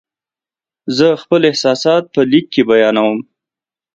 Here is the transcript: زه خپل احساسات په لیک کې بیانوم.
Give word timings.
زه 0.97 1.07
خپل 1.21 1.41
احساسات 1.49 2.03
په 2.13 2.21
لیک 2.31 2.45
کې 2.53 2.61
بیانوم. 2.69 3.19